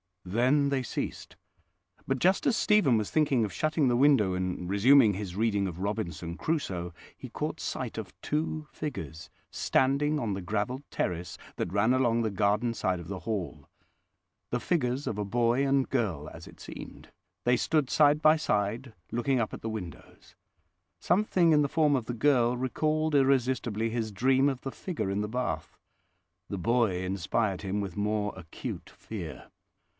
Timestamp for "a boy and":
15.17-15.89